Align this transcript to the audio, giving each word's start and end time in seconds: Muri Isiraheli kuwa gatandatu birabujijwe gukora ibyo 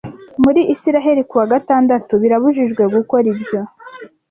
Muri 0.43 0.61
Isiraheli 0.73 1.21
kuwa 1.29 1.45
gatandatu 1.53 2.13
birabujijwe 2.21 2.83
gukora 2.95 3.25
ibyo 3.33 3.61